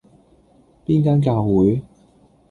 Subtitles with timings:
[0.83, 1.83] 邊間教會?